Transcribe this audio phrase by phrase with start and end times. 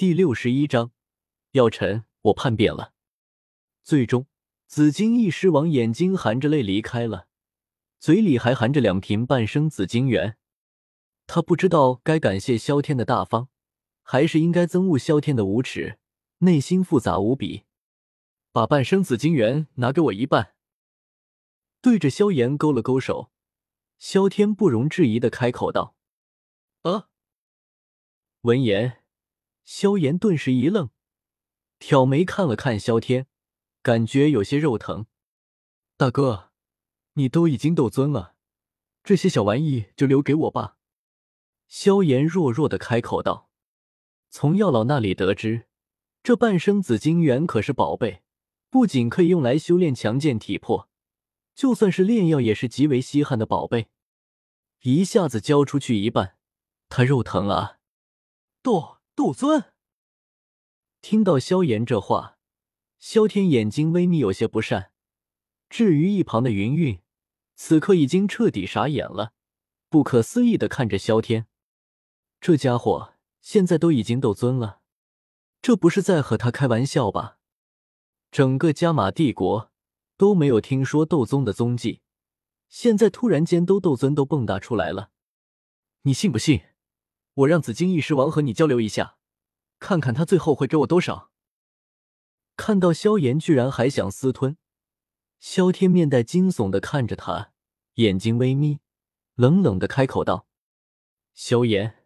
[0.00, 0.92] 第六十一章，
[1.50, 2.94] 药尘，我叛变了。
[3.82, 4.26] 最终，
[4.66, 7.28] 紫金翼狮王眼睛含着泪离开了，
[7.98, 10.38] 嘴里还含着两瓶半生紫金元。
[11.26, 13.50] 他不知道该感谢萧天的大方，
[14.02, 15.98] 还是应该憎恶萧天的无耻，
[16.38, 17.64] 内心复杂无比。
[18.52, 20.54] 把半生紫金元拿给我一半。
[21.82, 23.30] 对着萧炎勾了勾手，
[23.98, 25.94] 萧天不容置疑的开口道
[26.88, 27.10] ：“啊！”
[28.40, 28.99] 闻言。
[29.72, 30.90] 萧炎顿时一愣，
[31.78, 33.28] 挑眉看了看萧天，
[33.82, 35.06] 感觉有些肉疼。
[35.96, 36.50] 大哥，
[37.12, 38.34] 你都已经斗尊了，
[39.04, 40.76] 这些小玩意就留给我吧。
[41.68, 43.48] 萧炎弱弱的开口道。
[44.28, 45.68] 从药老那里得知，
[46.24, 48.24] 这半生紫金元可是宝贝，
[48.70, 50.88] 不仅可以用来修炼强健体魄，
[51.54, 53.88] 就算是炼药也是极为稀罕的宝贝。
[54.80, 56.36] 一下子交出去一半，
[56.88, 57.78] 他肉疼啊！
[58.62, 58.98] 斗。
[59.16, 59.69] 斗尊
[61.02, 62.38] 听到萧炎这话，
[62.98, 64.92] 萧天眼睛微眯，有些不善。
[65.70, 67.00] 至于一旁的云云，
[67.54, 69.32] 此刻已经彻底傻眼了，
[69.88, 71.46] 不可思议的看着萧天。
[72.40, 74.80] 这家伙现在都已经斗尊了，
[75.62, 77.38] 这不是在和他开玩笑吧？
[78.30, 79.72] 整个加玛帝国
[80.16, 82.02] 都没有听说斗宗的踪迹，
[82.68, 85.10] 现在突然间都斗尊都蹦跶出来了，
[86.02, 86.62] 你信不信？
[87.34, 89.16] 我让紫金翼狮王和你交流一下，
[89.80, 91.32] 看看他最后会给我多少。
[92.56, 94.56] 看到萧炎居然还想私吞，
[95.40, 97.52] 萧天面带惊悚的看着他，
[97.94, 98.78] 眼睛微眯，
[99.34, 100.46] 冷冷的开口道
[101.34, 102.04] ：“萧炎，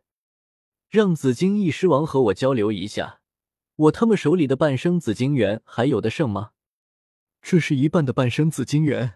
[0.88, 3.20] 让紫金翼狮王和我交流一下，
[3.74, 6.52] 我他妈手里的半生紫金元还有的剩吗？
[7.42, 9.14] 这是一半的半生紫金元。”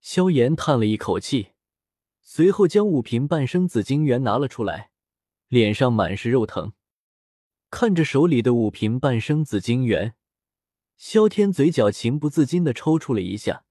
[0.00, 1.52] 萧炎叹了一口气。
[2.22, 4.90] 随后将五瓶半生紫金元拿了出来，
[5.48, 6.72] 脸上满是肉疼。
[7.70, 10.14] 看着手里的五瓶半生紫金元，
[10.96, 13.64] 萧天嘴角情不自禁的抽搐了一下，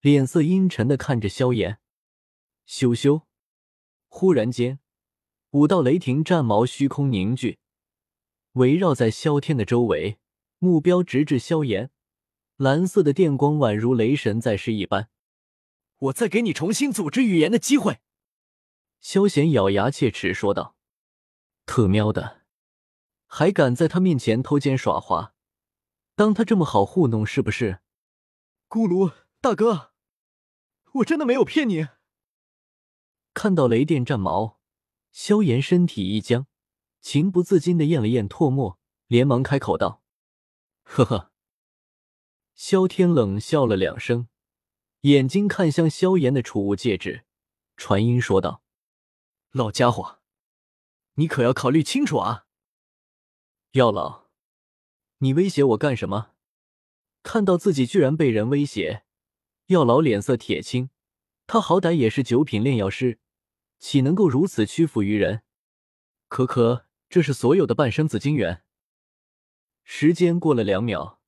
[0.00, 1.78] 脸色阴沉的看着萧炎。
[2.68, 3.22] 咻咻！
[4.08, 4.80] 忽然间，
[5.52, 7.58] 五道雷霆战矛虚空凝聚，
[8.52, 10.18] 围绕在萧天的周围，
[10.58, 11.90] 目标直至萧炎。
[12.56, 15.08] 蓝色的电光宛如雷神在世一般。
[15.96, 18.00] 我再给你重新组织语言的机会。”
[19.00, 20.76] 萧炎咬牙切齿说道
[21.64, 22.41] ，“特喵的，
[23.34, 25.32] 还敢在他面前偷奸耍滑，
[26.14, 27.80] 当他这么好糊弄是不是？”
[28.68, 29.10] 咕噜
[29.40, 29.92] 大哥，
[30.96, 31.88] 我真的没有骗你。
[33.32, 34.60] 看到雷电战矛，
[35.12, 36.46] 萧炎身体一僵，
[37.00, 40.02] 情不自禁的咽了咽唾沫，连忙开口道
[40.84, 41.32] ：“呵呵。”
[42.54, 44.28] 萧天冷笑了两声。
[45.00, 47.24] 眼睛看向萧炎的储物戒指，
[47.78, 48.62] 传音说道
[49.52, 50.20] ：“老家伙，
[51.14, 52.44] 你可要考虑清楚啊！”
[53.72, 54.24] 药老，
[55.20, 56.32] 你威胁我干什么？
[57.22, 59.04] 看到自己居然被人威胁，
[59.68, 60.90] 药老脸色铁青。
[61.46, 63.18] 他好歹也是九品炼药师，
[63.78, 65.40] 岂能够如此屈服于人？
[66.28, 68.62] 可可，这是所有的半生紫金元。
[69.84, 71.18] 时间过了两秒。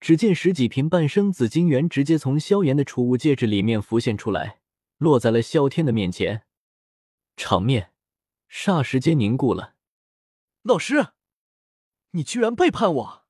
[0.00, 4.60] 只见十几瓶半生紫金元直接从萧炎的储物戒指里面浮现出来，
[4.98, 6.44] 落在了萧天的面前，
[7.38, 7.94] 场面
[8.50, 9.76] 霎时间凝固了。
[10.62, 11.12] 老师，
[12.12, 13.24] 你居然背叛我！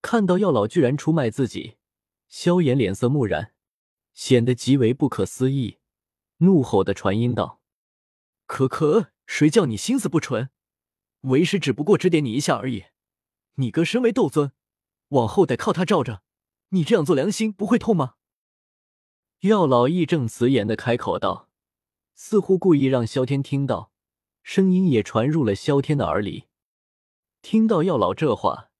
[0.00, 1.76] 看到药老居然出卖自己，
[2.28, 3.52] 萧炎脸色木然，
[4.14, 5.78] 显得极为不可思议，
[6.38, 7.60] 怒吼的传音道
[8.46, 10.48] ：“可可，谁叫你心思不纯？
[11.22, 12.86] 为师只不过指点你一下而已。
[13.56, 14.52] 你哥身为斗尊。”
[15.10, 16.22] 往后得靠他罩着，
[16.68, 18.14] 你这样做良心不会痛吗？
[19.40, 21.48] 药老义正辞严的开口道，
[22.14, 23.90] 似乎故意让萧天听到，
[24.44, 26.44] 声音也传入了萧天的耳里。
[27.42, 28.70] 听到药老这话，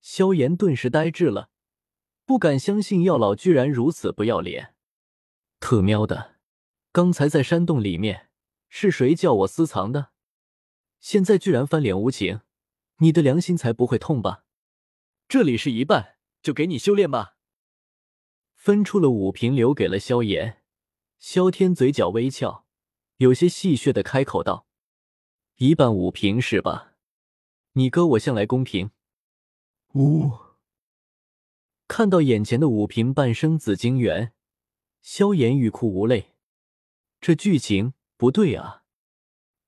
[0.00, 1.50] 萧炎顿时呆滞了，
[2.24, 4.74] 不敢相信药老居然如此不要脸。
[5.58, 6.36] 特喵的，
[6.92, 8.30] 刚才在山洞里面
[8.68, 10.10] 是谁叫我私藏的？
[11.00, 12.40] 现在居然翻脸无情，
[12.98, 14.44] 你的良心才不会痛吧？
[15.28, 17.36] 这里是一半，就给你修炼吧。
[18.54, 20.62] 分出了五瓶，留给了萧炎。
[21.18, 22.66] 萧天嘴角微翘，
[23.16, 24.66] 有些戏谑的开口道
[25.56, 26.95] ：“一半五瓶是吧？
[27.78, 28.90] 你哥我向来公平。”
[29.94, 30.32] 呜！
[31.88, 34.32] 看到眼前的五瓶半生紫晶元，
[35.00, 36.34] 萧炎欲哭无泪。
[37.20, 38.82] 这剧情不对啊！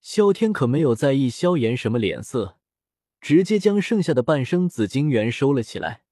[0.01, 2.57] 萧天可没有在意萧炎什么脸色。
[3.21, 6.05] 直接将剩下的半生紫金元收了起来。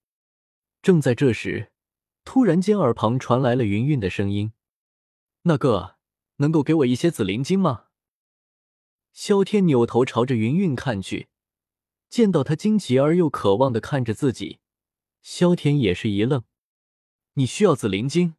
[0.82, 1.70] 正在这时，
[2.24, 4.52] 突然间耳旁传来了云云的声音
[5.42, 5.98] ：“那个，
[6.38, 7.84] 能够给我一些紫灵晶吗？”
[9.14, 11.28] 萧天扭头朝着云云看去，
[12.08, 14.60] 见到他惊奇而又渴望的看着自己，
[15.22, 16.44] 萧天也是一愣
[17.34, 18.34] ：“你需要紫灵晶，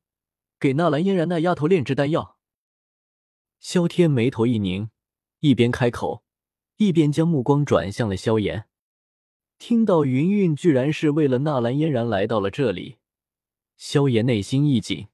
[0.59, 2.37] 给纳兰嫣然那丫头炼制丹药。”
[3.59, 4.89] 萧天眉头一拧，
[5.39, 6.23] 一边开口，
[6.77, 8.67] 一边将目光转向了萧炎。
[9.57, 12.97] 听到云云居然是为了纳兰嫣然来到了这里，
[13.75, 15.07] 萧炎内心一紧。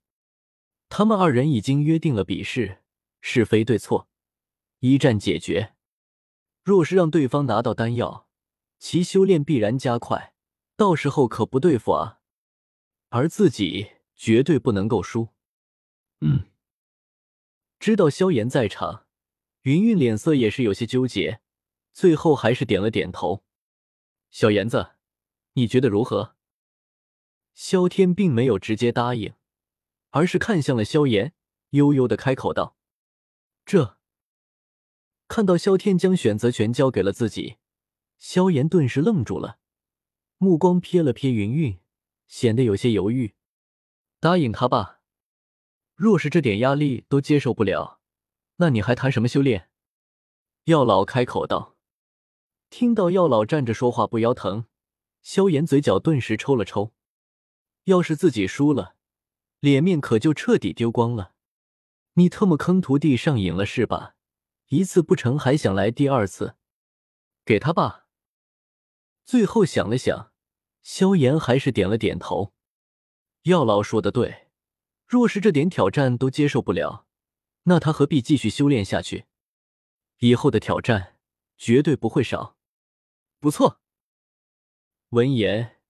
[0.90, 2.84] 他们二人已经约定了比试，
[3.22, 4.08] 是非对错，
[4.80, 5.74] 一战解决。
[6.62, 8.28] 若是让对方拿到丹药，
[8.84, 10.34] 其修炼必然加快，
[10.76, 12.20] 到时候可不对付啊！
[13.12, 15.30] 而自己绝对不能够输。
[16.20, 16.52] 嗯，
[17.80, 19.06] 知道萧炎在场，
[19.62, 21.40] 云云脸色也是有些纠结，
[21.94, 23.46] 最后还是点了点头。
[24.32, 24.96] 小炎子，
[25.54, 26.36] 你觉得如何？
[27.54, 29.34] 萧天并没有直接答应。
[30.10, 31.34] 而是看向了萧炎，
[31.70, 32.76] 悠悠的开口道
[33.66, 33.98] ：“这。”
[35.30, 37.56] 看到萧天将选择权交给了自己，
[38.24, 39.60] 萧炎顿时愣住了，
[40.38, 41.78] 目光瞥了瞥云云，
[42.26, 43.36] 显得有些犹豫。
[44.22, 45.02] 答应他吧，
[45.94, 48.00] 若是这点压力都接受不了，
[48.56, 49.70] 那你还谈什么修炼？
[50.64, 51.76] 药老开口道。
[52.70, 54.68] 听到药老站着说话不腰疼，
[55.22, 56.94] 萧炎嘴角顿时抽了抽。
[57.84, 58.96] 要是自己输了。
[59.60, 61.34] 脸面可就彻底丢光了，
[62.14, 64.16] 你特么坑徒弟上瘾了是吧？
[64.70, 66.56] 一次不成还想来第二次，
[67.44, 68.03] 给他吧。
[69.26, 70.32] 最后想了想，
[70.82, 72.54] 萧炎还是点了点头。
[73.44, 74.48] 药老说的对，
[75.06, 77.08] 若是这点挑战都接受不了，
[77.64, 79.26] 那他何必继续修炼下去？
[80.20, 81.18] 以后的挑战
[81.58, 82.58] 绝对不会少。
[83.40, 83.82] 不错。
[85.10, 85.82] 闻言，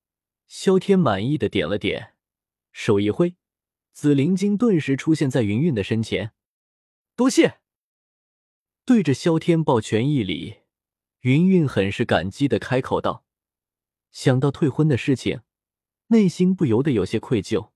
[0.47, 2.15] 萧天满意的点了点，
[2.71, 3.35] 手一挥。
[3.91, 6.33] 紫灵晶顿时出现在云云的身前，
[7.15, 7.59] 多谢。
[8.85, 10.61] 对着萧天抱拳一礼，
[11.19, 13.22] 云云很是感激的开口道
[14.13, 15.41] ：“想到退婚的事情，
[16.07, 17.71] 内心不由得有些愧疚。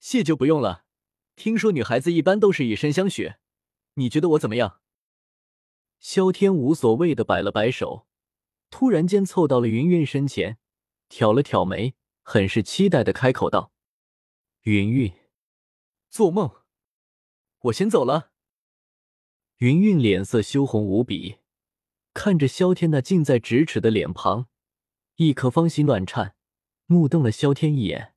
[0.00, 0.84] 谢就不用了。
[1.36, 3.34] 听说女孩子一般都是以身相许，
[3.94, 4.80] 你觉得我怎么样？”
[6.00, 8.08] 萧天无所谓的摆了摆手，
[8.70, 10.58] 突然间凑到了云云身前，
[11.08, 13.72] 挑了挑眉，很是期待的开口道
[14.62, 15.12] ：“云云。”
[16.10, 16.50] 做梦，
[17.60, 18.32] 我先走了。
[19.58, 21.38] 云云脸色羞红无比，
[22.12, 24.48] 看着萧天那近在咫尺的脸庞，
[25.16, 26.34] 一颗芳心乱颤，
[26.86, 28.14] 目瞪了萧天一眼。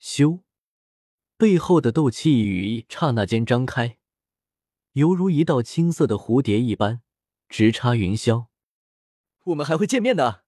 [0.00, 0.42] 咻，
[1.36, 3.98] 背后的斗气羽翼刹那间张开，
[4.92, 7.02] 犹如一道青色的蝴蝶一般，
[7.48, 8.46] 直插云霄。
[9.44, 10.44] 我们还会见面的。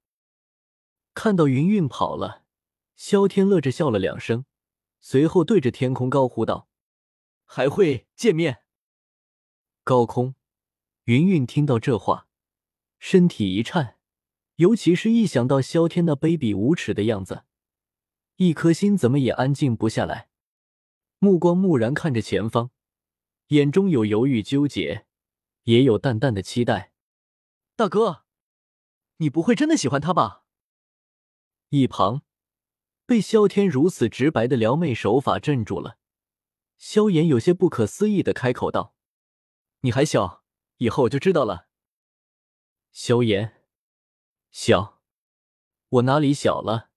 [1.15, 2.45] 看到云云跑了，
[2.97, 4.45] 萧天乐着笑了两声。
[5.01, 6.69] 随后对着天空高呼道
[7.45, 8.63] ：“还会见面。”
[9.85, 10.35] 高空，
[11.05, 12.27] 云云听到这话，
[12.99, 13.98] 身体一颤，
[14.59, 17.45] 尤其是一想到萧天那卑鄙无耻的样子，
[18.37, 20.29] 一颗心怎么也安静不下来，
[21.21, 22.73] 目光木然看着前方，
[23.49, 25.07] 眼中有犹豫纠结，
[25.63, 26.93] 也有淡淡的期待。
[27.77, 28.25] 大哥，
[29.19, 30.45] 你不会真的喜欢他吧？
[31.69, 32.23] 一旁。
[33.07, 35.97] 被萧天如此直白的撩妹手法镇住了，
[36.77, 38.95] 萧炎有些不可思议的开口道
[39.81, 40.45] ：“你还小，
[40.77, 41.69] 以后我就知道了。”
[42.93, 43.58] 萧炎，
[44.51, 45.01] 小，
[45.89, 46.88] 我哪里小了？